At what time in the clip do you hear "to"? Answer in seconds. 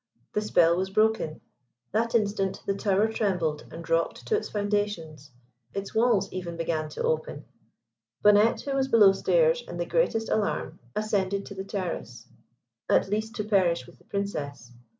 4.25-4.35, 6.89-7.03, 11.45-11.53, 13.35-13.43